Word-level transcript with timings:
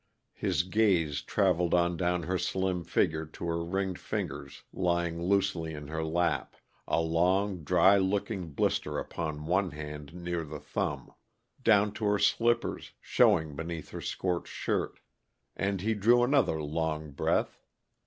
His 0.33 0.63
gaze 0.63 1.21
traveled 1.21 1.75
on 1.75 1.95
down 1.95 2.23
her 2.23 2.39
slim 2.39 2.83
figure 2.83 3.27
to 3.27 3.45
her 3.45 3.63
ringed 3.63 3.99
fingers 3.99 4.63
lying 4.73 5.21
loosely 5.21 5.75
in 5.75 5.89
her 5.89 6.03
lap, 6.03 6.55
a 6.87 6.99
long, 6.99 7.63
dry 7.63 7.99
looking 7.99 8.49
blister 8.51 8.97
upon 8.97 9.45
one 9.45 9.69
hand 9.69 10.15
near 10.15 10.43
the 10.43 10.59
thumb; 10.59 11.13
down 11.63 11.91
to 11.91 12.05
her 12.05 12.17
slippers, 12.17 12.93
showing 12.99 13.55
beneath 13.55 13.89
her 13.91 14.01
scorched 14.01 14.51
skirt. 14.63 14.99
And 15.55 15.81
he 15.81 15.93
drew 15.93 16.23
another 16.23 16.59
long 16.63 17.11
breath. 17.11 17.61